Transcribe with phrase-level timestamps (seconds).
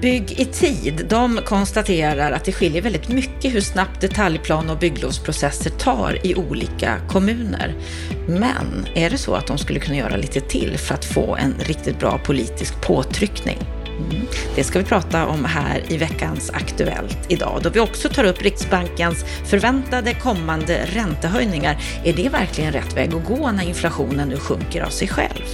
[0.00, 5.70] Bygg i tid, de konstaterar att det skiljer väldigt mycket hur snabbt detaljplan och bygglovsprocesser
[5.70, 7.74] tar i olika kommuner.
[8.26, 11.54] Men är det så att de skulle kunna göra lite till för att få en
[11.58, 13.58] riktigt bra politisk påtryckning?
[13.98, 14.26] Mm.
[14.56, 18.42] Det ska vi prata om här i veckans Aktuellt idag, då vi också tar upp
[18.42, 21.82] Riksbankens förväntade kommande räntehöjningar.
[22.04, 25.44] Är det verkligen rätt väg att gå när inflationen nu sjunker av sig själv?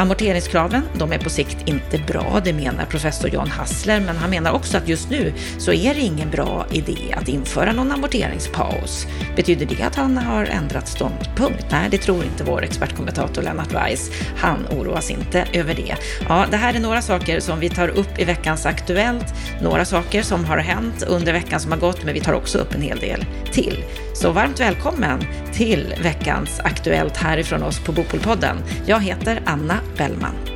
[0.00, 4.52] Amorteringskraven, de är på sikt inte bra, det menar professor Jan Hassler, men han menar
[4.52, 9.06] också att just nu så är det ingen bra idé att införa någon amorteringspaus.
[9.36, 11.66] Betyder det att han har ändrat ståndpunkt?
[11.70, 14.10] Nej, det tror inte vår expertkommentator Lennart Weiss.
[14.36, 15.94] Han oroas inte över det.
[16.28, 20.22] Ja, det här är några saker som vi tar upp i veckans Aktuellt, några saker
[20.22, 22.98] som har hänt under veckan som har gått, men vi tar också upp en hel
[22.98, 23.84] del till.
[24.20, 25.20] Så varmt välkommen
[25.52, 28.56] till veckans Aktuellt härifrån oss på Bopolpodden.
[28.86, 30.49] Jag heter Anna Bellman.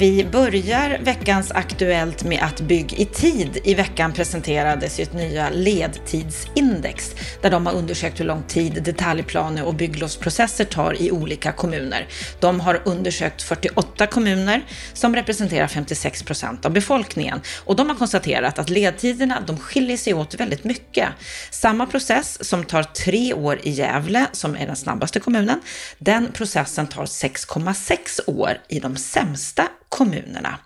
[0.00, 7.14] Vi börjar veckans Aktuellt med att Bygg i tid i veckan presenterade sitt nya ledtidsindex
[7.42, 12.06] där de har undersökt hur lång tid detaljplaner och bygglovsprocesser tar i olika kommuner.
[12.40, 18.58] De har undersökt 48 kommuner som representerar 56 procent av befolkningen och de har konstaterat
[18.58, 21.08] att ledtiderna de skiljer sig åt väldigt mycket.
[21.50, 25.60] Samma process som tar tre år i Gävle, som är den snabbaste kommunen,
[25.98, 30.58] den processen tar 6,6 år i de sämsta kommunerna.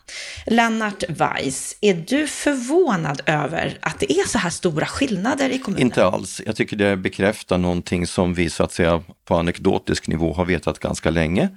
[0.46, 5.86] Lennart Weiss, är du förvånad över att det är så här stora skillnader i kommunerna?
[5.86, 6.40] Inte alls.
[6.46, 10.78] Jag tycker det bekräftar någonting som vi så att säga på anekdotisk nivå har vetat
[10.78, 11.48] ganska länge.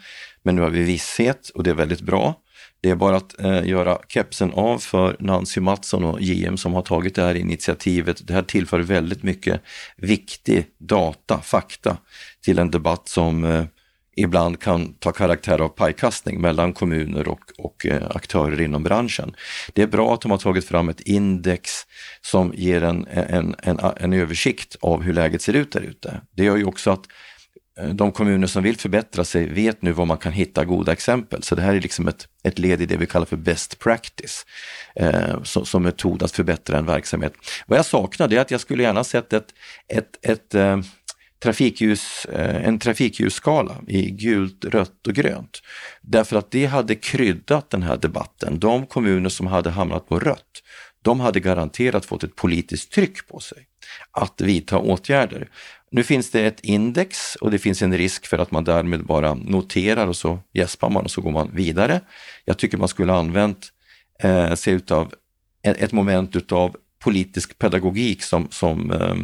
[0.44, 2.36] Men nu har vi visshet och det är väldigt bra.
[2.82, 6.82] Det är bara att eh, göra kepsen av för Nancy Mattsson och JM som har
[6.82, 8.28] tagit det här initiativet.
[8.28, 9.62] Det här tillför väldigt mycket
[9.98, 11.98] viktig data, fakta
[12.42, 13.66] till en debatt som eh,
[14.18, 19.36] ibland kan ta karaktär av pajkastning mellan kommuner och, och eh, aktörer inom branschen.
[19.74, 21.72] Det är bra att de har tagit fram ett index
[22.22, 26.22] som ger en, en, en, en översikt av hur läget ser ut där ute.
[26.36, 27.06] Det gör ju också att
[27.80, 31.44] eh, de kommuner som vill förbättra sig vet nu var man kan hitta goda exempel.
[31.44, 34.46] Så det här är liksom ett, ett led i det vi kallar för best practice
[34.96, 37.34] eh, som, som metod att förbättra en verksamhet.
[37.68, 39.48] Vad jag saknar är att jag skulle gärna sett ett,
[39.88, 40.78] ett, ett eh,
[41.40, 45.62] trafikljus, eh, en trafikljusskala i gult, rött och grönt.
[46.02, 48.60] Därför att det hade kryddat den här debatten.
[48.60, 50.64] De kommuner som hade hamnat på rött,
[51.02, 53.68] de hade garanterat fått ett politiskt tryck på sig
[54.12, 55.50] att vidta åtgärder.
[55.92, 59.34] Nu finns det ett index och det finns en risk för att man därmed bara
[59.34, 62.02] noterar och så gäspar man och så går man vidare.
[62.46, 63.72] Jag tycker man skulle använt
[64.24, 65.14] eh, sig utav
[65.64, 69.16] ett, moment utav politisk pedagogik som, som eh,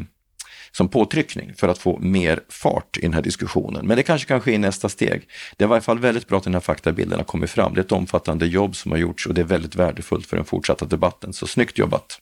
[0.78, 3.88] som påtryckning för att få mer fart i den här diskussionen.
[3.88, 5.28] Men det kanske kan ske i nästa steg.
[5.58, 7.74] Det är i varje fall väldigt bra att den här faktabilden har kommit fram.
[7.74, 10.46] Det är ett omfattande jobb som har gjorts och det är väldigt värdefullt för den
[10.46, 11.34] fortsatta debatten.
[11.34, 12.20] Så snyggt jobbat!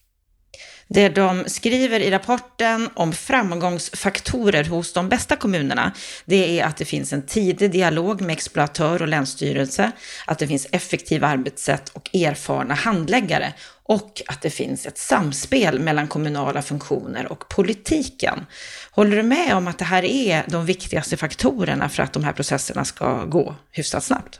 [0.93, 5.91] Det de skriver i rapporten om framgångsfaktorer hos de bästa kommunerna,
[6.25, 9.91] det är att det finns en tidig dialog med exploatör och länsstyrelse,
[10.25, 13.53] att det finns effektiva arbetssätt och erfarna handläggare
[13.83, 18.45] och att det finns ett samspel mellan kommunala funktioner och politiken.
[18.91, 22.33] Håller du med om att det här är de viktigaste faktorerna för att de här
[22.33, 24.39] processerna ska gå hyfsat snabbt?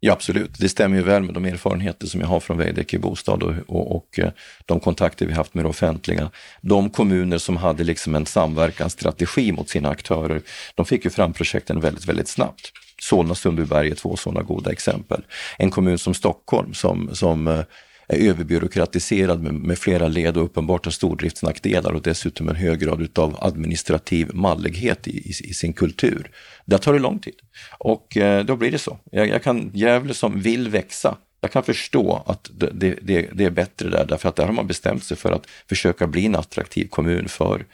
[0.00, 0.58] Ja, absolut.
[0.58, 3.96] Det stämmer ju väl med de erfarenheter som jag har från Veidekke Bostad och, och,
[3.96, 4.30] och, eh,
[4.66, 6.30] de kontakter vi haft med det offentliga.
[6.60, 10.42] De kommuner som hade liksom en samverkansstrategi mot sina aktörer,
[10.74, 12.72] de fick ju fram projekten väldigt, väldigt snabbt.
[13.00, 15.22] Solna Sundbyberg är två sådana goda exempel.
[15.58, 17.60] En kommun som Stockholm som, som eh,
[18.08, 23.02] är överbyråkratiserad med, med flera led och uppenbart har stordriftsnackdelar och dessutom en hög grad
[23.02, 26.30] utav administrativ mallighet i, i, i, sin kultur.
[26.64, 27.34] Där tar det lång tid
[27.78, 28.98] och eh, då blir det så.
[29.10, 32.70] Jag, jag kan, Gävle som vill växa, jag kan förstå att det,
[33.02, 36.06] det, det, är bättre där, därför att där har man bestämt sig för att försöka
[36.06, 37.66] bli en attraktiv kommun för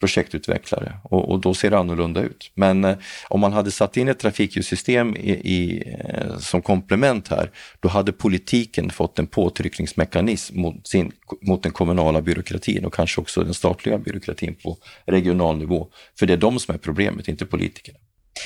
[0.00, 2.50] projektutvecklare och, och, då ser det annorlunda ut.
[2.54, 2.96] Men eh,
[3.28, 7.50] om man hade satt in ett trafikljussystem i, i, eh, som komplement här,
[7.80, 11.12] då hade politiken fått en påtryckningsmekanism mot, sin,
[11.42, 14.76] mot den kommunala byråkratin och kanske också den statliga byråkratin på
[15.06, 15.88] regional nivå.
[16.18, 17.98] För det är de som är problemet, inte politikerna.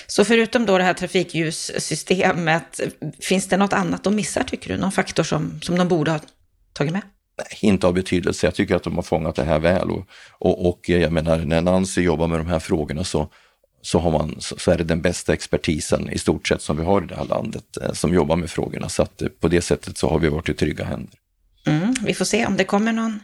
[0.07, 2.81] Så förutom då det här trafikljussystemet,
[3.21, 4.77] finns det något annat de missar tycker du?
[4.77, 6.21] Någon faktor som, som de borde ha
[6.73, 7.03] tagit med?
[7.61, 8.47] Inte av betydelse.
[8.47, 11.61] Jag tycker att de har fångat det här väl och, och, och jag menar när
[11.61, 13.29] Nancy jobbar med de här frågorna så,
[13.83, 17.03] så, har man, så är det den bästa expertisen i stort sett som vi har
[17.03, 18.89] i det här landet eh, som jobbar med frågorna.
[18.89, 21.19] Så att eh, på det sättet så har vi varit i trygga händer.
[21.67, 23.21] Mm, vi får se om det kommer någon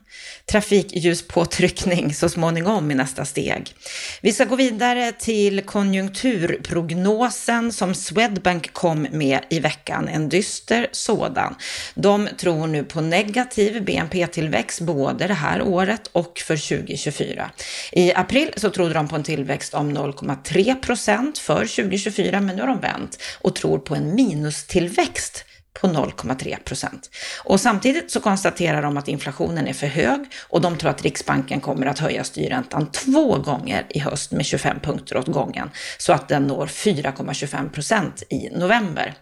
[0.51, 3.75] trafikljuspåtryckning så småningom i nästa steg.
[4.21, 11.55] Vi ska gå vidare till konjunkturprognosen som Swedbank kom med i veckan, en dyster sådan.
[11.95, 17.51] De tror nu på negativ BNP-tillväxt både det här året och för 2024.
[17.93, 22.63] I april så trodde de på en tillväxt om 0,3 procent för 2024, men nu
[22.63, 27.11] har de vänt och tror på en minustillväxt på 0,3 procent.
[27.45, 31.61] Och samtidigt så konstaterar de att inflationen är för hög och de tror att Riksbanken
[31.61, 36.29] kommer att höja styrräntan två gånger i höst med 25 punkter åt gången så att
[36.29, 39.15] den når 4,25 procent i november.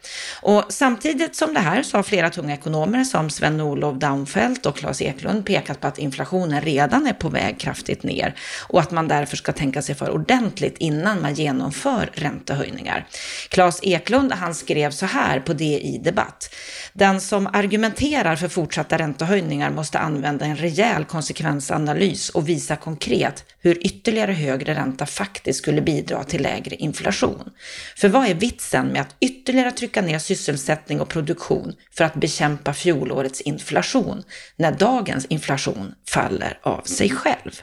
[0.42, 5.02] Och samtidigt som det här så har flera tunga ekonomer som Sven-Olof Daunfeldt och Claes
[5.02, 8.34] Eklund pekat på att inflationen redan är på väg kraftigt ner
[8.68, 13.06] och att man därför ska tänka sig för ordentligt innan man genomför räntehöjningar.
[13.48, 16.55] Claes Eklund han skrev så här på DI Debatt att
[16.93, 23.87] den som argumenterar för fortsatta räntehöjningar måste använda en rejäl konsekvensanalys och visa konkret hur
[23.87, 27.50] ytterligare högre ränta faktiskt skulle bidra till lägre inflation.
[27.96, 32.75] För vad är vitsen med att ytterligare trycka ner sysselsättning och produktion för att bekämpa
[32.75, 34.23] fjolårets inflation
[34.56, 37.62] när dagens inflation faller av sig själv?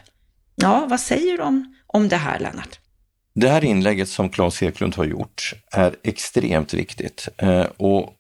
[0.56, 1.44] Ja, vad säger du
[1.88, 2.80] om, det här, Lennart?
[3.36, 8.14] Det här inlägget som Claes Eklund har gjort är extremt viktigt eh, och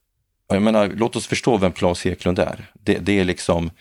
[0.48, 2.72] jag menar, låt oss förstå vem Claes Eklund är.
[2.74, 3.72] Det, det är liksom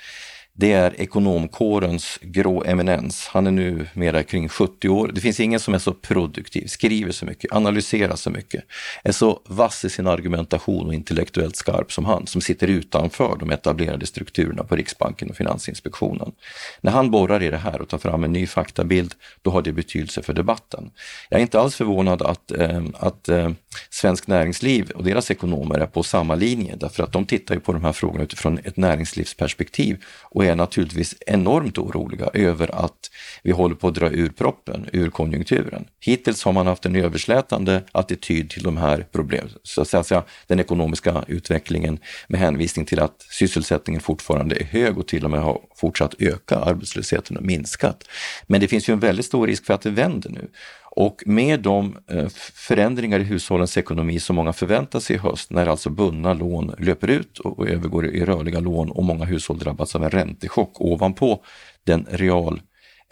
[0.57, 3.29] det är ekonomkårens grå eminens.
[3.29, 5.11] Han är nu mera kring 70 år.
[5.15, 8.65] Det finns ingen som är så produktiv, skriver så mycket, analyserar så mycket,
[9.05, 13.51] är så vass i sin argumentation och intellektuellt skarp som han, som sitter utanför de
[13.51, 16.33] etablerade strukturerna på Riksbanken och Finansinspektionen.
[16.81, 19.73] När han borrar i det här och tar fram en ny faktabild, då har det
[19.73, 20.91] betydelse för debatten.
[21.29, 23.51] Jag är inte alls förvånad att, eh, att eh,
[23.91, 27.73] Svensk Näringsliv och deras ekonomer är på samma linje, därför att de tittar ju på
[27.73, 33.11] de här frågorna utifrån ett näringslivsperspektiv och är naturligtvis enormt oroliga över att
[33.43, 35.85] vi håller på att dra ur proppen, ur konjunkturen.
[36.01, 40.61] Hittills har man haft en överslätande attityd till de här problemen, så att säga den
[40.61, 41.99] ekonomiska utvecklingen
[42.29, 46.59] med hänvisning till att sysselsättningen fortfarande är hög och till och med har fortsatt öka,
[46.59, 48.05] arbetslösheten och minskat.
[48.47, 50.49] Men det finns ju en väldigt stor risk för att det vänder nu.
[50.97, 55.67] Och med de eh, förändringar i hushållens ekonomi som många förväntar sig i höst, när
[55.67, 60.05] alltså bundna lån löper ut och övergår i rörliga lån och många hushåll drabbas av
[60.05, 61.45] en räntechock ovanpå
[61.85, 62.61] den real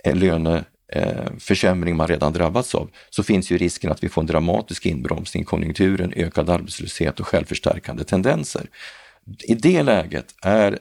[0.05, 4.26] eh, löneförsämring eh, man redan drabbats av, så finns ju risken att vi får en
[4.26, 8.67] dramatisk inbromsning i konjunkturen, ökad arbetslöshet och självförstärkande tendenser.
[9.49, 10.78] I det läget är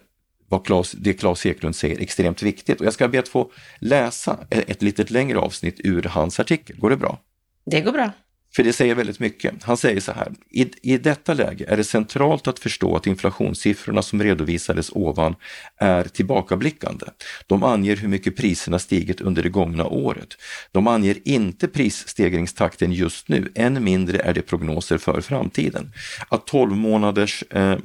[0.51, 2.79] vad Claes, det Claes Eklund säger extremt viktigt.
[2.79, 6.77] Och jag ska be att få läsa ett litet längre avsnitt ur hans artikel.
[6.79, 7.19] Går det bra?
[7.65, 8.11] Det går bra.
[8.55, 9.63] För det säger väldigt mycket.
[9.63, 14.01] Han säger så här, I, i detta läge är det centralt att förstå att inflationssiffrorna
[14.01, 15.35] som redovisades ovan
[15.77, 17.05] är tillbakablickande.
[17.47, 20.37] De anger hur mycket priserna stigit under det gångna året.
[20.71, 25.93] De anger inte prisstegringstakten just nu, än mindre är det prognoser för framtiden.
[26.29, 27.77] Att 12 månaders eh,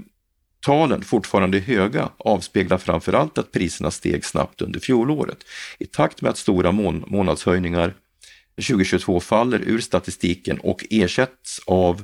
[0.61, 5.39] Talen, fortfarande höga, avspeglar framför allt att priserna steg snabbt under fjolåret.
[5.79, 7.95] I takt med att stora mån månadshöjningar
[8.69, 12.03] 2022 faller ur statistiken och ersätts av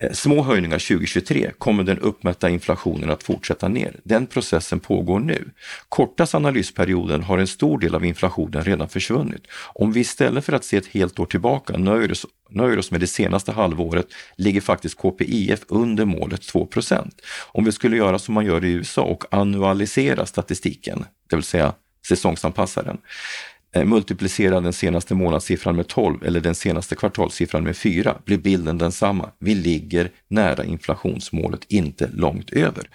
[0.00, 4.00] Eh, små höjningar 2023 kommer den uppmätta inflationen att fortsätta ner.
[4.04, 5.50] Den processen pågår nu.
[5.88, 9.46] Kortast analysperioden har en stor del av inflationen redan försvunnit.
[9.74, 13.00] Om vi istället för att se ett helt år tillbaka nöjer oss, nöjer oss med
[13.00, 14.06] det senaste halvåret
[14.36, 17.10] ligger faktiskt KPIF under målet 2%
[17.52, 21.72] Om vi skulle göra som man gör i USA och annualisera statistiken, det vill säga
[22.08, 22.98] säsongsanpassa den,
[23.72, 28.78] Eh, multiplicera den senaste månadssiffran med 12 eller den senaste kvartalssiffran med 4 blir bilden
[28.78, 29.30] densamma.
[29.38, 32.90] Vi ligger nära inflationsmålet, inte långt över.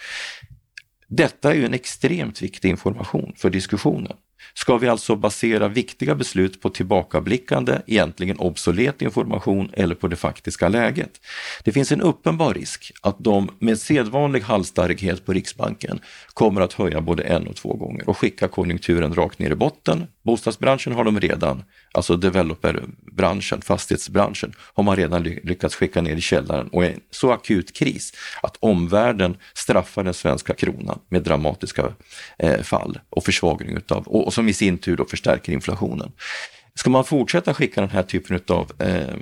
[1.08, 4.14] Detta är ju en extremt viktig information för diskussionen.
[4.56, 10.70] Ska vi alltså basera viktiga beslut på tillbakablickande, egentligen obsolet information eller på det faktiska
[10.70, 11.22] läget?
[11.64, 16.00] Det finns en uppenbar risk att de med sedvanlig halsstarrighet på Riksbanken
[16.34, 20.08] kommer att höja både en och två gånger och skicka konjunkturen rakt ner i botten.
[20.24, 26.68] Bostadsbranschen har de redan, alltså developerbranschen, fastighetsbranschen, har man redan lyckats skicka ner i källaren
[26.68, 31.94] och är en så akut kris att omvärlden straffar den svenska kronan med dramatiska
[32.38, 36.12] eh, fall och försvagning utav, och, och som i sin tur då förstärker inflationen.
[36.76, 39.16] Ska man fortsätta skicka den här typen av, eh,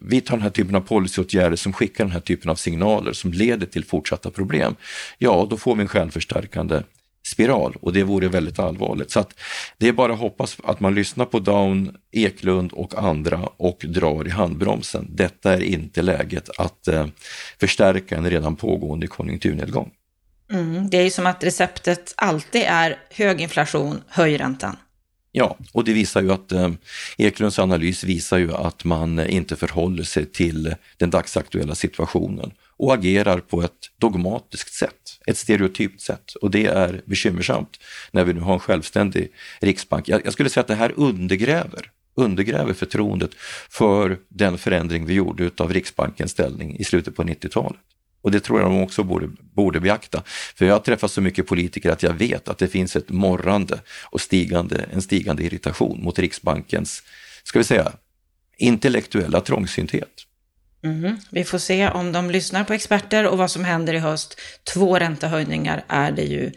[0.00, 3.66] vidta den här typen av policyåtgärder som skickar den här typen av signaler som leder
[3.66, 4.76] till fortsatta problem,
[5.18, 6.82] ja då får vi en självförstärkande
[7.26, 9.10] spiral och det vore väldigt allvarligt.
[9.10, 9.34] Så att
[9.78, 14.26] det är bara att hoppas att man lyssnar på Down, Eklund och andra och drar
[14.26, 15.06] i handbromsen.
[15.10, 17.06] Detta är inte läget att eh,
[17.60, 19.90] förstärka en redan pågående konjunkturnedgång.
[20.52, 24.76] Mm, det är ju som att receptet alltid är hög inflation, höj räntan.
[25.32, 26.70] Ja, och det visar ju att eh,
[27.18, 33.38] Eklunds analys visar ju att man inte förhåller sig till den dagsaktuella situationen och agerar
[33.38, 36.34] på ett dogmatiskt sätt, ett stereotypt sätt.
[36.34, 37.80] Och det är bekymmersamt
[38.10, 40.08] när vi nu har en självständig riksbank.
[40.08, 43.30] Jag, jag skulle säga att det här undergräver undergräver förtroendet
[43.70, 47.80] för den förändring vi gjorde av Riksbankens ställning i slutet på 90-talet.
[48.22, 50.22] Och det tror jag de också borde, borde beakta.
[50.26, 53.80] För jag har träffat så mycket politiker att jag vet att det finns ett morrande
[54.04, 57.02] och stigande, en stigande irritation mot Riksbankens,
[57.44, 57.92] ska vi säga,
[58.58, 60.22] intellektuella trångsynthet.
[60.86, 61.18] Mm.
[61.30, 64.40] Vi får se om de lyssnar på experter och vad som händer i höst.
[64.74, 66.52] Två räntehöjningar är det ju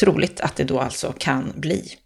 [0.00, 1.96] troligt att det då alltså kan bli.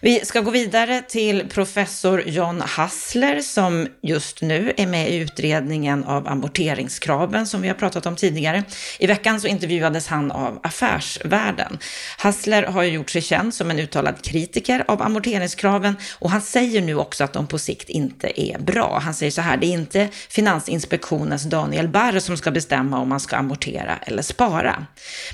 [0.00, 6.04] Vi ska gå vidare till professor John Hassler som just nu är med i utredningen
[6.04, 8.64] av amorteringskraven som vi har pratat om tidigare.
[8.98, 11.78] I veckan så intervjuades han av Affärsvärlden.
[12.18, 16.82] Hassler har ju gjort sig känd som en uttalad kritiker av amorteringskraven och han säger
[16.82, 18.98] nu också att de på sikt inte är bra.
[19.02, 23.20] Han säger så här, det är inte Finansinspektionens Daniel Barr som ska bestämma om man
[23.20, 24.86] ska amortera eller spara.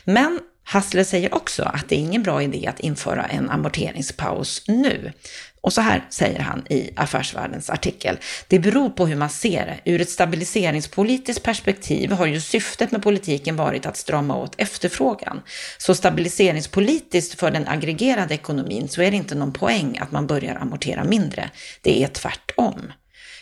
[0.04, 5.12] Men Hassler säger också att det är ingen bra idé att införa en amorteringspaus nu.
[5.60, 8.18] Och så här säger han i Affärsvärldens artikel.
[8.48, 9.90] Det beror på hur man ser det.
[9.90, 15.42] Ur ett stabiliseringspolitiskt perspektiv har ju syftet med politiken varit att strama åt efterfrågan.
[15.78, 20.54] Så stabiliseringspolitiskt för den aggregerade ekonomin så är det inte någon poäng att man börjar
[20.54, 21.50] amortera mindre.
[21.82, 22.92] Det är tvärtom.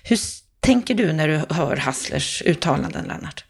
[0.02, 0.18] Hur
[0.60, 3.47] tänker du när du hör Hasslers uttalanden, Lennart?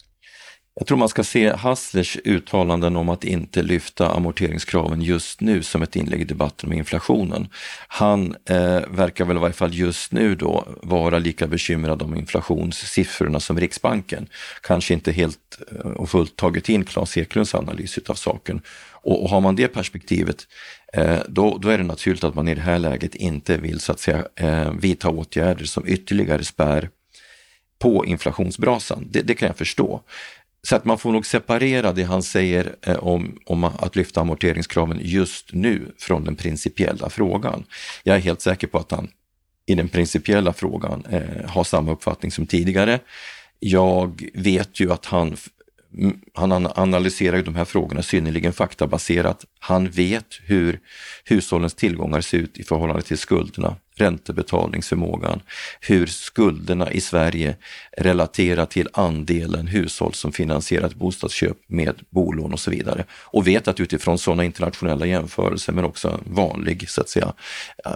[0.78, 5.82] Jag tror man ska se Hasslers uttalanden om att inte lyfta amorteringskraven just nu som
[5.82, 7.48] ett inlägg i debatten om inflationen.
[7.88, 13.40] Han eh, verkar väl i varje fall just nu då vara lika bekymrad om inflationssiffrorna
[13.40, 14.26] som Riksbanken.
[14.62, 18.60] Kanske inte helt eh, och fullt tagit in Klas Eklunds analys av saken.
[18.92, 20.46] Och, och har man det perspektivet
[20.92, 23.92] eh, då, då, är det naturligt att man i det här läget inte vill så
[23.92, 26.90] att säga eh, vidta åtgärder som ytterligare spär
[27.78, 29.06] på inflationsbrasan.
[29.10, 30.02] Det, det kan jag förstå.
[30.62, 34.98] Så att man får nog separera det han säger eh, om, om att lyfta amorteringskraven
[35.02, 37.64] just nu från den principiella frågan.
[38.02, 39.08] Jag är helt säker på att han
[39.66, 43.00] i den principiella frågan eh, har samma uppfattning som tidigare.
[43.58, 45.36] Jag vet ju att han
[45.94, 49.44] Mm, han analyserar ju de här frågorna synnerligen faktabaserat.
[49.58, 50.80] Han vet hur
[51.24, 55.40] hushållens tillgångar ser ut i förhållande till skulderna, räntebetalningsförmågan,
[55.80, 57.56] hur skulderna i Sverige
[57.96, 63.04] relaterar till andelen hushåll som finansierat bostadsköp med bolån och så vidare.
[63.10, 67.32] Och vet att utifrån sådana internationella jämförelser, men också vanlig så att säga,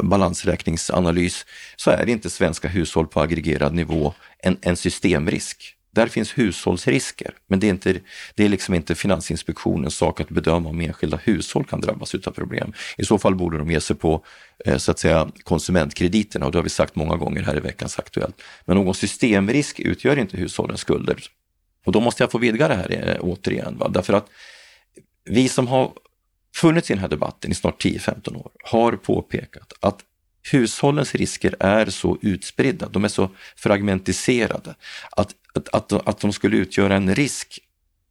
[0.02, 1.46] balansräkningsanalys,
[1.76, 7.60] så är inte svenska hushåll på aggregerad nivå en, en systemrisk där finns hushållsrisker, men
[7.60, 8.00] det är, inte,
[8.34, 12.72] det är liksom inte Finansinspektionens sak att bedöma om enskilda hushåll kan drabbas av problem.
[12.96, 14.24] I så fall borde de ge sig på
[14.64, 17.98] eh, så att säga, konsumentkrediterna och det har vi sagt många gånger här i veckans
[17.98, 18.42] Aktuellt.
[18.64, 21.24] Men någon systemrisk utgör inte hushållens skulder.
[21.84, 23.88] Och då måste jag få vidga det här eh, återigen, va?
[23.88, 24.26] därför att
[25.24, 25.92] vi som har
[26.56, 30.00] funnits i den här debatten i snart 10-15 år har påpekat att
[30.50, 34.74] hushållens risker är så utspridda, de är så fragmentiserade
[35.10, 37.58] att att, att, att de skulle utgöra en risk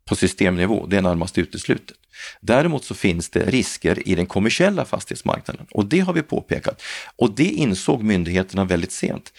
[0.06, 1.98] på systemnivå, det är närmast uteslutet.
[2.42, 6.82] Däremot så finns det risker i den kommersiella fastighetsmarknaden och det har vi påpekat.
[7.16, 9.34] Och det insåg myndigheterna väldigt sent.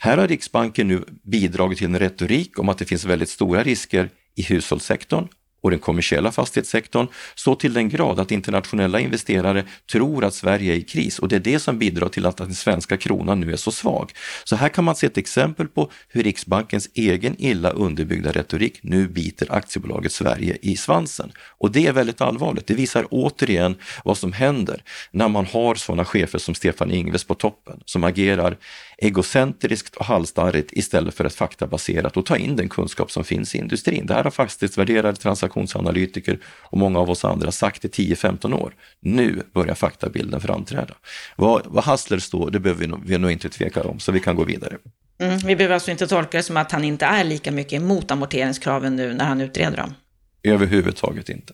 [0.00, 4.10] Här har Riksbanken nu bidragit till en retorik om att det finns väldigt stora risker
[4.34, 5.28] i hushållssektorn
[5.60, 10.76] och den kommersiella fastighetssektorn så till den grad att internationella investerare tror att Sverige är
[10.76, 13.56] i kris och det är det som bidrar till att den svenska kronan nu är
[13.56, 14.12] så svag.
[14.44, 19.08] Så här kan man se ett exempel på hur Riksbankens egen illa underbyggda retorik nu
[19.08, 21.32] biter aktiebolaget Sverige i svansen.
[21.58, 22.66] Och det är väldigt allvarligt.
[22.66, 27.34] Det visar återigen vad som händer när man har sådana chefer som Stefan Ingves på
[27.34, 28.56] toppen som agerar
[28.98, 33.58] egocentriskt och halsstarrigt istället för ett faktabaserat och ta in den kunskap som finns i
[33.58, 34.06] industrin.
[34.06, 35.16] Det här har fastighetsvärderade
[35.48, 36.38] transaktionsanalytiker
[36.70, 38.74] och många av oss andra sagt i 10-15 år.
[39.00, 40.94] Nu börjar faktabilden framträda.
[41.36, 44.20] Vad, vad Hassler står, det behöver vi nog, vi nog inte tveka om, så vi
[44.20, 44.76] kan gå vidare.
[45.20, 48.10] Mm, vi behöver alltså inte tolka det som att han inte är lika mycket emot
[48.10, 49.94] amorteringskraven nu när han utreder dem?
[50.42, 51.52] Överhuvudtaget inte.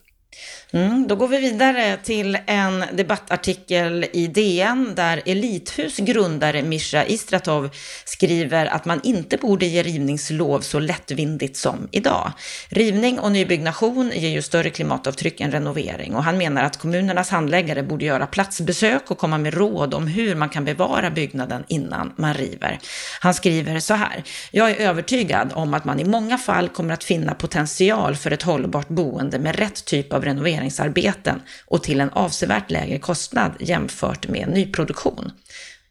[0.75, 7.71] Mm, då går vi vidare till en debattartikel i DN där Elithus grundare Mischa Istratov
[8.05, 12.33] skriver att man inte borde ge rivningslov så lättvindigt som idag.
[12.69, 17.83] Rivning och nybyggnation ger ju större klimatavtryck än renovering och han menar att kommunernas handläggare
[17.83, 22.35] borde göra platsbesök och komma med råd om hur man kan bevara byggnaden innan man
[22.35, 22.79] river.
[23.21, 24.25] Han skriver så här.
[24.51, 28.43] Jag är övertygad om att man i många fall kommer att finna potential för ett
[28.43, 34.29] hållbart boende med rätt typ av av renoveringsarbeten och till en avsevärt lägre kostnad jämfört
[34.29, 35.31] med nyproduktion.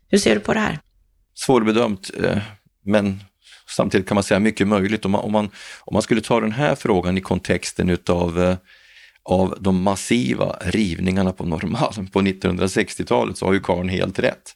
[0.10, 0.80] Hur ser du på det här?
[1.36, 2.38] Svårbedömt, eh,
[2.86, 3.24] men
[3.70, 5.06] samtidigt kan man säga mycket möjligt.
[5.06, 5.50] Om man, om man,
[5.80, 8.56] om man skulle ta den här frågan i kontexten utav eh,
[9.24, 14.56] av de massiva rivningarna på Norrmalm på 1960-talet så har ju Karn helt rätt.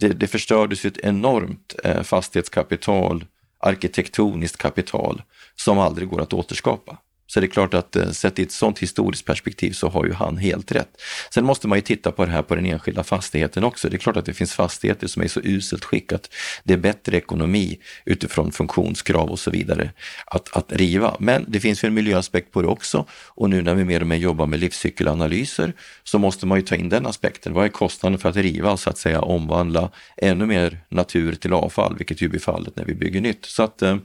[0.00, 3.24] Det, det förstördes ett enormt eh, fastighetskapital,
[3.60, 5.22] arkitektoniskt kapital
[5.56, 6.98] som aldrig går att återskapa.
[7.26, 10.12] Så det är klart att eh, sett i ett sådant historiskt perspektiv så har ju
[10.12, 11.02] han helt rätt.
[11.30, 13.88] Sen måste man ju titta på det här på den enskilda fastigheten också.
[13.88, 16.30] Det är klart att det finns fastigheter som är så uselt skick att
[16.64, 19.90] det är bättre ekonomi utifrån funktionskrav och så vidare
[20.26, 21.16] att, att riva.
[21.20, 24.06] Men det finns ju en miljöaspekt på det också och nu när vi mer och
[24.06, 25.72] mer jobbar med livscykelanalyser
[26.04, 27.52] så måste man ju ta in den aspekten.
[27.52, 31.96] Vad är kostnaden för att riva, så att säga omvandla ännu mer natur till avfall,
[31.98, 33.44] vilket ju blir fallet när vi bygger nytt.
[33.44, 33.96] Så att eh,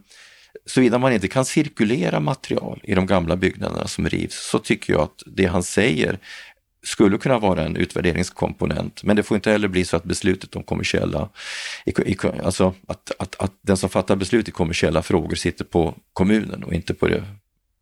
[0.65, 5.01] såvida man inte kan cirkulera material i de gamla byggnaderna som rivs så tycker jag
[5.01, 6.20] att det han säger
[6.84, 10.63] skulle kunna vara en utvärderingskomponent, men det får inte heller bli så att beslutet om
[10.63, 11.30] kommersiella,
[12.44, 16.74] alltså att, att, att den som fattar beslut i kommersiella frågor sitter på kommunen och
[16.74, 17.24] inte på det,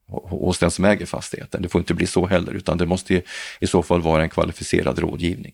[0.09, 1.61] hos den som äger fastigheten.
[1.61, 3.21] Det får inte bli så heller, utan det måste
[3.59, 5.53] i så fall vara en kvalificerad rådgivning.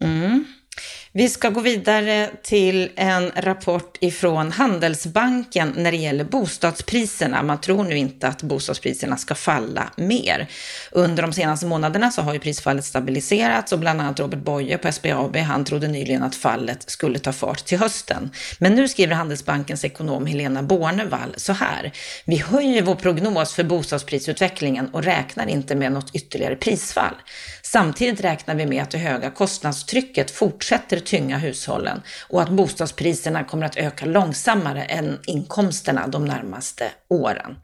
[0.00, 0.29] Mm.
[1.12, 7.42] Vi ska gå vidare till en rapport ifrån Handelsbanken när det gäller bostadspriserna.
[7.42, 10.48] Man tror nu inte att bostadspriserna ska falla mer.
[10.90, 14.92] Under de senaste månaderna så har ju prisfallet stabiliserats och bland annat Robert Boye på
[14.92, 18.30] SBAB, han trodde nyligen att fallet skulle ta fart till hösten.
[18.58, 21.92] Men nu skriver Handelsbankens ekonom Helena Bornevall så här.
[22.24, 27.14] Vi höjer vår prognos för bostadsprisutvecklingen och räknar inte med något ytterligare prisfall.
[27.72, 33.66] Samtidigt räknar vi med att det höga kostnadstrycket fortsätter tynga hushållen och att bostadspriserna kommer
[33.66, 37.56] att öka långsammare än inkomsterna de närmaste åren.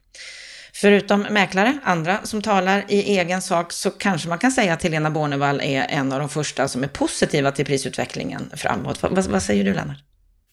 [0.73, 5.11] Förutom mäklare, andra som talar i egen sak, så kanske man kan säga att Helena
[5.11, 9.03] Bornevall är en av de första som är positiva till prisutvecklingen framåt.
[9.03, 9.99] Vad, vad säger du Lennart?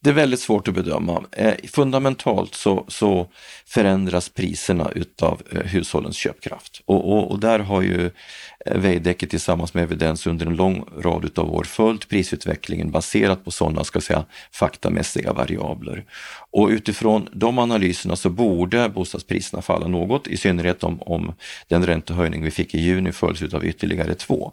[0.04, 1.24] Det är väldigt svårt att bedöma.
[1.32, 3.28] Eh, fundamentalt så, så
[3.66, 8.12] förändras priserna utav eh, hushållens köpkraft och, och, och där har ju
[8.66, 13.52] Eh, Veidekke tillsammans med evidens under en lång rad utav år följt prisutvecklingen baserat på
[13.52, 16.06] sådana, ska säga, faktamässiga variabler.
[16.52, 21.34] Och utifrån de analyserna så borde bostadspriserna falla något, i synnerhet om, om
[21.68, 24.52] den räntehöjning vi fick i juni följs utav ytterligare två.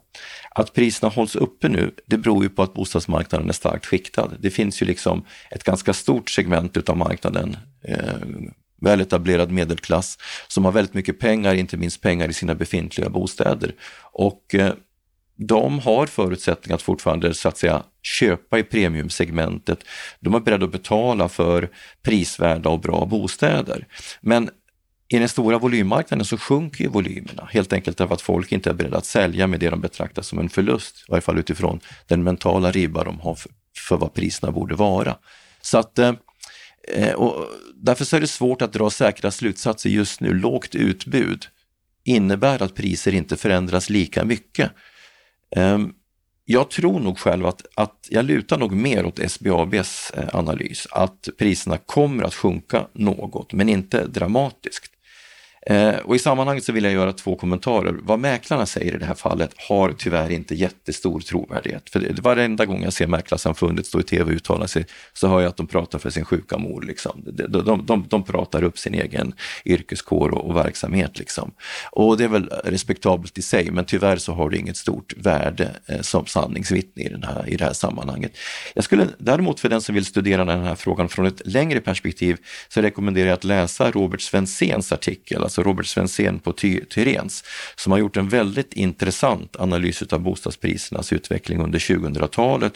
[0.50, 4.30] Att priserna hålls uppe nu, det beror ju på att bostadsmarknaden är starkt skiktad.
[4.38, 7.98] Det finns ju liksom ett ganska stort segment utav marknaden eh,
[8.80, 13.74] väletablerad medelklass som har väldigt mycket pengar, inte minst pengar i sina befintliga bostäder.
[14.12, 14.72] Och eh,
[15.36, 19.78] de har förutsättningar att fortfarande så att säga köpa i premiumsegmentet.
[20.20, 21.70] De är beredda att betala för
[22.02, 23.86] prisvärda och bra bostäder.
[24.20, 24.50] Men
[25.08, 28.74] i den stora volymmarknaden så sjunker ju volymerna helt enkelt därför att folk inte är
[28.74, 32.22] beredda att sälja med det de betraktar som en förlust, i varje fall utifrån den
[32.22, 33.50] mentala ribba de har för,
[33.88, 35.16] för vad priserna borde vara.
[35.62, 36.12] Så att eh,
[36.88, 40.34] Eh, och därför är det svårt att dra säkra slutsatser just nu.
[40.34, 41.46] Lågt utbud
[42.04, 44.70] innebär att priser inte förändras lika mycket.
[45.56, 45.92] Ehm,
[46.44, 51.28] jag tror nog själv att, att jag lutar nog mer åt SBABs eh, analys, att
[51.38, 54.92] priserna kommer att sjunka något, men inte dramatiskt.
[55.66, 57.96] Eh, och I sammanhanget så vill jag göra två kommentarer.
[58.02, 61.90] Vad mäklarna säger i det här fallet har tyvärr inte jättestor trovärdighet.
[61.90, 65.40] För det, varenda gång jag ser Mäklarsamfundet stå i tv och uttala sig så hör
[65.40, 66.82] jag att de pratar för sin sjuka mor.
[66.82, 67.22] Liksom.
[67.24, 69.32] De, de, de, de pratar upp sin egen
[69.64, 71.18] yrkeskår och, och, verksamhet.
[71.18, 71.50] Liksom.
[71.92, 75.70] Och det är väl respektabelt i sig, men tyvärr så har det inget stort värde
[75.86, 78.32] eh, som sanningsvittne i, den här, i det här sammanhanget.
[78.74, 82.36] Jag skulle däremot för den som vill studera den här frågan från ett längre perspektiv
[82.68, 87.44] så rekommenderar jag att läsa Robert Svenséns artikel alltså Robert Svensén på Ty Tyrens,
[87.76, 92.72] som har gjort en väldigt intressant analys av bostadsprisernas utveckling under 2000-talet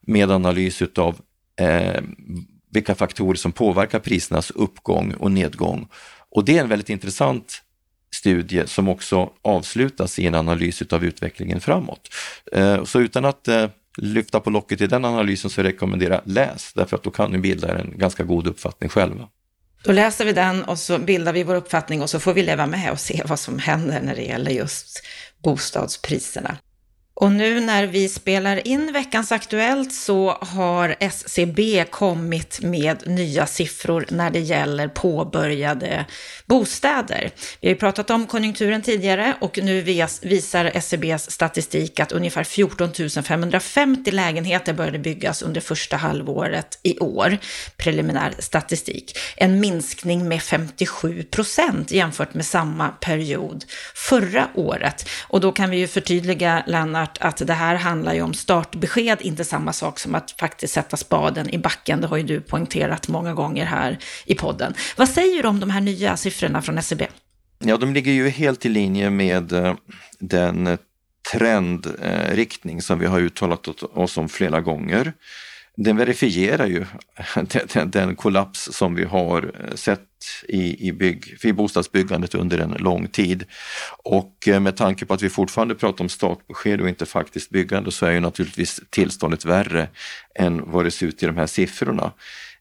[0.00, 1.16] med analys av
[1.60, 2.02] eh,
[2.72, 5.88] vilka faktorer som påverkar prisernas uppgång och nedgång.
[6.30, 7.62] Och det är en väldigt intressant
[8.14, 12.08] studie som också avslutas i en analys av utvecklingen framåt.
[12.52, 16.72] Eh, så utan att eh, lyfta på locket i den analysen så rekommenderar jag läs,
[16.72, 19.28] därför att då kan ni bilda er en ganska god uppfattning själva.
[19.84, 22.66] Då läser vi den och så bildar vi vår uppfattning och så får vi leva
[22.66, 25.02] med och se vad som händer när det gäller just
[25.42, 26.56] bostadspriserna.
[27.16, 34.06] Och nu när vi spelar in veckans Aktuellt så har SCB kommit med nya siffror
[34.08, 36.04] när det gäller påbörjade
[36.46, 37.30] bostäder.
[37.60, 39.80] Vi har ju pratat om konjunkturen tidigare och nu
[40.22, 42.90] visar SCBs statistik att ungefär 14
[43.24, 47.38] 550 lägenheter började byggas under första halvåret i år.
[47.76, 49.18] Preliminär statistik.
[49.36, 55.08] En minskning med 57 procent jämfört med samma period förra året.
[55.28, 59.18] Och då kan vi ju förtydliga, Lennart, såklart att det här handlar ju om startbesked,
[59.20, 62.00] inte samma sak som att faktiskt sätta spaden i backen.
[62.00, 64.74] Det har ju du poängterat många gånger här i podden.
[64.96, 67.06] Vad säger du om de här nya siffrorna från SCB?
[67.64, 69.74] Ja, de ligger ju helt i linje med eh,
[70.20, 70.78] den eh,
[71.32, 75.12] trendriktning som vi har uttalat oss om flera gånger
[75.76, 76.84] den verifierar ju
[77.74, 80.00] den, den, kollaps som vi har eh, sett
[80.48, 83.44] i, i, bygg, i bostadsbyggandet under en lång tid.
[84.04, 87.92] Och eh, med tanke på att vi fortfarande pratar om startbesked och inte faktiskt byggande
[87.92, 89.88] så är ju naturligtvis tillståndet värre
[90.34, 92.12] än vad det ser ut i de här siffrorna.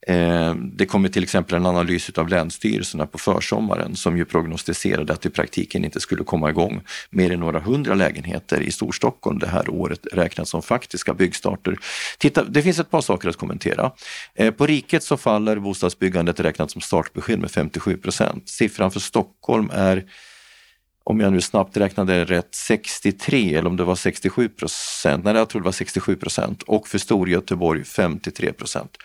[0.07, 5.25] Eh, det kommer till exempel en analys av länsstyrelserna på försommaren som ju prognostiserade att
[5.25, 9.69] i praktiken inte skulle komma igång mer än några hundra lägenheter i Storstockholm det här
[9.69, 11.77] året räknat som faktiska byggstarter.
[12.17, 13.91] Titta, det finns ett par saker att kommentera.
[14.35, 18.49] Eh, på riket så faller bostadsbyggandet räknat som startbesked med 57 procent.
[18.49, 20.05] Siffran för Stockholm är
[21.05, 25.23] om jag nu snabbt räknade rätt, 63 eller om det var 67 procent.
[25.23, 28.97] Nej, jag tror det var 67 procent och för Storgöteborg 53 procent.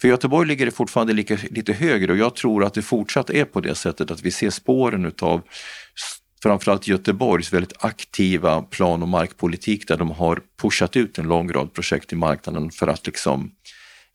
[0.00, 3.44] För Göteborg ligger det fortfarande lika, lite högre och jag tror att det fortsatt är
[3.44, 5.42] på det sättet att vi ser spåren utav
[6.42, 11.74] framförallt Göteborgs väldigt aktiva plan och markpolitik där de har pushat ut en lång rad
[11.74, 13.50] projekt i marknaden för att liksom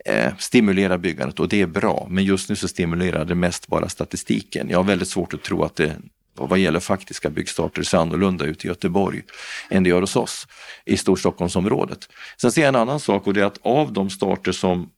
[0.06, 2.08] eh, stimulera byggandet och det är bra.
[2.10, 4.70] Men just nu så stimulerar det mest bara statistiken.
[4.70, 5.96] Jag har väldigt svårt att tro att det
[6.38, 9.22] vad gäller faktiska byggstarter ser annorlunda ut i Göteborg
[9.70, 10.48] än det gör hos oss
[10.86, 12.10] i Storstockholmsområdet.
[12.42, 14.90] Sen ser jag en annan sak och det är att av de starter som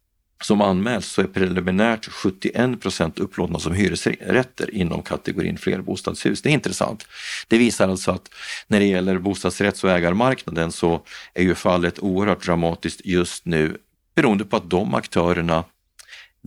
[0.42, 6.42] som anmäls så är preliminärt 71 procent upplåtna som hyresrätter inom kategorin flerbostadshus.
[6.42, 7.08] Det är intressant.
[7.48, 8.30] Det visar alltså att
[8.68, 11.02] när det gäller bostadsrätts och ägarmarknaden så
[11.34, 13.78] är ju fallet oerhört dramatiskt just nu
[14.16, 15.64] beroende på att de aktörerna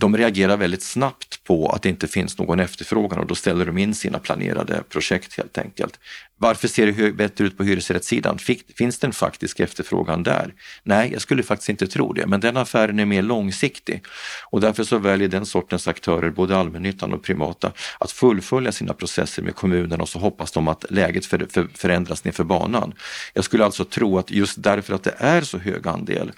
[0.00, 3.78] de reagerar väldigt snabbt på att det inte finns någon efterfrågan och då ställer de
[3.78, 6.00] in sina planerade projekt helt enkelt.
[6.36, 8.38] Varför ser det bättre ut på hyresrättssidan?
[8.76, 10.54] Finns det en faktisk efterfrågan där?
[10.82, 14.02] Nej, jag skulle faktiskt inte tro det, men den affären är mer långsiktig
[14.50, 19.42] och därför så väljer den sortens aktörer, både allmännyttan och privata, att fullfölja sina processer
[19.42, 22.94] med kommunerna och så hoppas de att läget för, för, förändras ner för banan.
[23.34, 26.32] Jag skulle alltså tro att just därför att det är så hög andel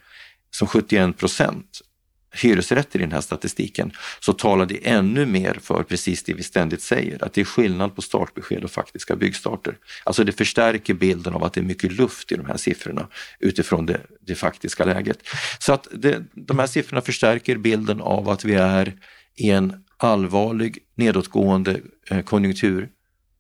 [0.51, 1.81] som 71 procent
[2.33, 6.83] hyresrätter i den här statistiken så talar det ännu mer för precis det vi ständigt
[6.83, 9.77] säger, att det är skillnad på startbesked och faktiska byggstarter.
[10.05, 13.09] Alltså det förstärker bilden av att det är mycket luft i de här siffrorna
[13.41, 15.19] utifrån det, det faktiska läget.
[15.59, 18.95] Så att det, de här siffrorna förstärker bilden av att vi är
[19.37, 22.89] i en allvarlig nedåtgående eh, konjunktur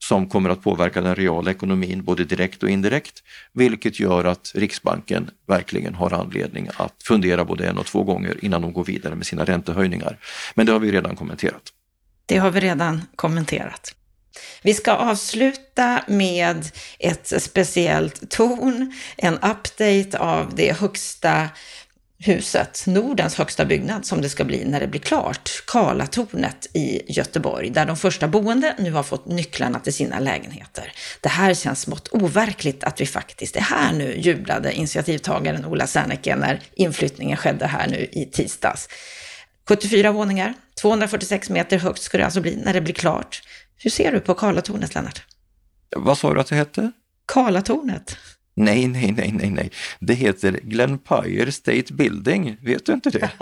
[0.02, 5.30] som kommer att påverka den reala ekonomin både direkt och indirekt, vilket gör att Riksbanken
[5.48, 9.26] verkligen har anledning att fundera både en och två gånger innan de går vidare med
[9.26, 10.18] sina räntehöjningar.
[10.54, 11.62] Men det har vi redan kommenterat.
[12.26, 13.94] Det har vi redan kommenterat.
[14.62, 16.66] Vi ska avsluta med
[16.98, 21.48] ett speciellt ton, en update av det högsta
[22.24, 27.70] huset, Nordens högsta byggnad som det ska bli när det blir klart, Karlatornet i Göteborg,
[27.70, 30.92] där de första boende nu har fått nycklarna till sina lägenheter.
[31.20, 36.36] Det här känns smått overkligt att vi faktiskt är här nu, jublade initiativtagaren Ola Serneke
[36.36, 38.88] när inflyttningen skedde här nu i tisdags.
[39.68, 43.42] 74 våningar, 246 meter högt ska det alltså bli när det blir klart.
[43.76, 45.22] Hur ser du på Karlatornet, Lennart?
[45.96, 46.92] Vad sa du att det hette?
[47.26, 48.16] Karlatornet.
[48.54, 49.70] Nej, nej, nej, nej, nej.
[50.00, 52.56] Det heter Glenpire State Building.
[52.62, 53.30] Vet du inte det?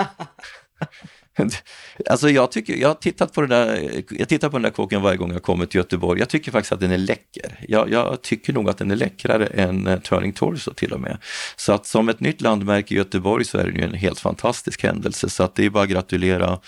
[2.10, 5.02] Alltså jag, tycker, jag har tittat på den där, jag tittar på den där kåken
[5.02, 6.20] varje gång jag kommer till Göteborg.
[6.20, 7.64] Jag tycker faktiskt att den är läcker.
[7.68, 11.18] Jag, jag tycker nog att den är läckrare än uh, Turning Torso till och med.
[11.56, 14.82] Så att som ett nytt landmärke i Göteborg så är det ju en helt fantastisk
[14.82, 15.28] händelse.
[15.28, 16.58] Så att det är bara att gratulera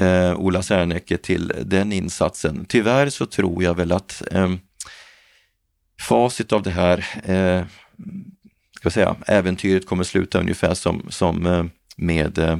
[0.00, 2.64] uh, Ola Serneke till den insatsen.
[2.68, 4.58] Tyvärr så tror jag väl att um,
[6.00, 7.64] facit av det här eh,
[8.76, 11.64] ska säga, äventyret kommer sluta ungefär som, som eh,
[11.96, 12.58] med eh,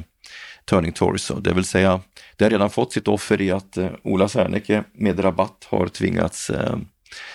[0.69, 2.01] Turning Torso, det vill säga
[2.35, 6.49] det har redan fått sitt offer i att eh, Ola Serneke med rabatt har tvingats
[6.49, 6.77] eh,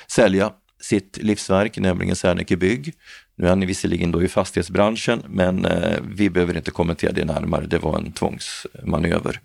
[0.06, 2.94] sälja sitt livsverk, nämligen Serneke Bygg.
[3.36, 7.66] Nu är han visserligen då i fastighetsbranschen, men eh, vi behöver inte kommentera det närmare.
[7.66, 9.40] Det var en tvångsmanöver.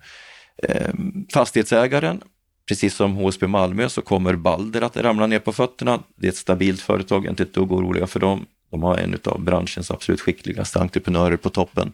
[0.62, 0.90] Eh,
[1.32, 2.22] fastighetsägaren
[2.68, 6.02] Precis som HSB Malmö så kommer Balder att ramla ner på fötterna.
[6.16, 8.46] Det är ett stabilt företag, inte ett dugg oroliga för dem.
[8.70, 11.92] De har en av branschens absolut skickligaste entreprenörer på toppen.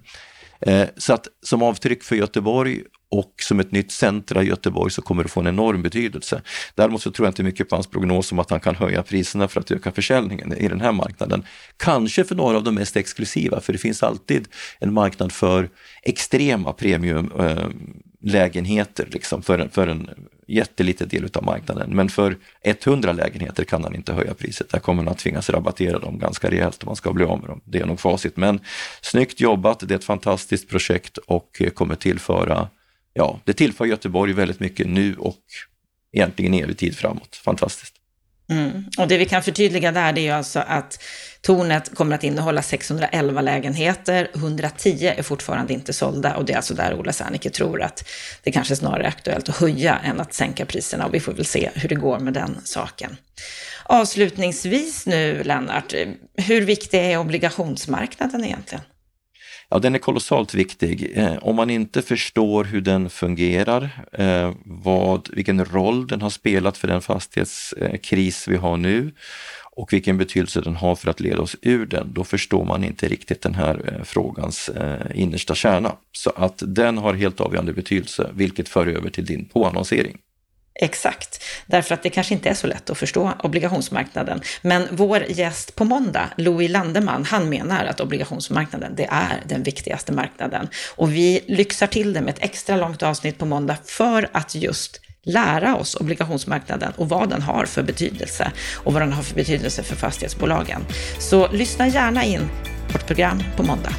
[0.60, 5.02] Eh, så att som avtryck för Göteborg och som ett nytt centra i Göteborg så
[5.02, 6.42] kommer det få en enorm betydelse.
[6.74, 9.48] Däremot så tror jag inte mycket på hans prognos om att han kan höja priserna
[9.48, 11.44] för att öka försäljningen i den här marknaden.
[11.76, 14.48] Kanske för några av de mest exklusiva, för det finns alltid
[14.80, 15.70] en marknad för
[16.02, 20.10] extrema premiumlägenheter eh, liksom för, en, för en
[20.46, 21.90] jätteliten del av marknaden.
[21.90, 24.68] Men för 100 lägenheter kan han inte höja priset.
[24.70, 27.48] Där kommer han att tvingas rabattera dem ganska rejält om man ska bli av med
[27.48, 27.60] dem.
[27.64, 28.36] Det är nog facit.
[28.36, 28.60] Men
[29.02, 32.68] snyggt jobbat, det är ett fantastiskt projekt och eh, kommer tillföra
[33.14, 35.38] ja, det tillför Göteborg väldigt mycket nu och
[36.12, 37.36] egentligen evig tid framåt.
[37.36, 37.94] Fantastiskt.
[38.50, 38.84] Mm.
[38.98, 41.02] Och det vi kan förtydliga där det är ju alltså att
[41.44, 46.74] tornet kommer att innehålla 611 lägenheter, 110 är fortfarande inte sålda och det är alltså
[46.74, 48.08] där Ola Serneke tror att
[48.42, 51.44] det kanske snarare är aktuellt att höja än att sänka priserna och vi får väl
[51.44, 53.16] se hur det går med den saken.
[53.84, 55.94] Avslutningsvis nu Lennart,
[56.36, 58.84] hur viktig är obligationsmarknaden egentligen?
[59.68, 61.12] Ja, den är kolossalt viktig.
[61.14, 66.76] Eh, om man inte förstår hur den fungerar, eh, vad, vilken roll den har spelat
[66.76, 69.12] för den fastighetskris vi har nu
[69.76, 73.08] och vilken betydelse den har för att leda oss ur den, då förstår man inte
[73.08, 75.96] riktigt den här eh, frågans eh, innersta kärna.
[76.12, 80.18] Så att den har helt avgörande betydelse, vilket för över till din påannonsering.
[80.80, 84.40] Exakt, därför att det kanske inte är så lätt att förstå obligationsmarknaden.
[84.62, 90.12] Men vår gäst på måndag, Louis Landeman, han menar att obligationsmarknaden, det är den viktigaste
[90.12, 90.68] marknaden.
[90.96, 95.00] Och vi lyxar till det med ett extra långt avsnitt på måndag för att just
[95.24, 99.82] lära oss obligationsmarknaden och vad den har för betydelse och vad den har för betydelse
[99.82, 100.80] för fastighetsbolagen.
[101.18, 102.48] Så lyssna gärna in
[102.92, 103.92] vårt program på måndag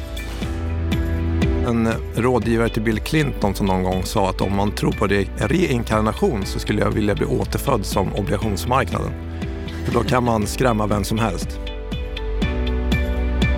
[1.66, 5.06] en rådgivare till Bill Clinton som någon gång sa att om man tror på
[5.46, 9.12] reinkarnation så skulle jag vilja bli återfödd som obligationsmarknaden.
[9.84, 11.65] För då kan man skrämma vem som helst.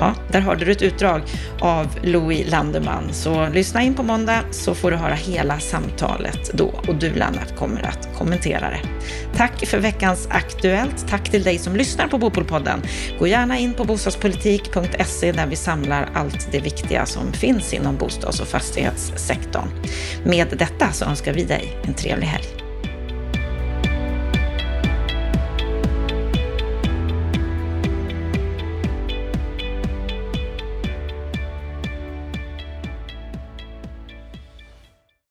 [0.00, 1.22] Ja, där hörde du ett utdrag
[1.60, 3.12] av Louis Landeman.
[3.12, 7.56] Så lyssna in på måndag så får du höra hela samtalet då och du Lennart
[7.56, 8.80] kommer att kommentera det.
[9.36, 11.08] Tack för veckans Aktuellt.
[11.08, 12.82] Tack till dig som lyssnar på Bopolpodden.
[13.18, 18.40] Gå gärna in på bostadspolitik.se där vi samlar allt det viktiga som finns inom bostads
[18.40, 19.68] och fastighetssektorn.
[20.24, 22.67] Med detta så önskar vi dig en trevlig helg.